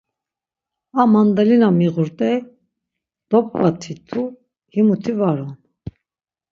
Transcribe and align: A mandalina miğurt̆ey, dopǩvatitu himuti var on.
A 1.01 1.03
mandalina 1.13 1.69
miğurt̆ey, 1.77 2.37
dopǩvatitu 3.29 4.21
himuti 4.73 5.13
var 5.19 5.37
on. 5.47 5.55